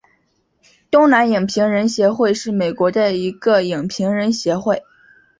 [0.89, 4.81] 东南影评人协会是美国的一个影评人协会。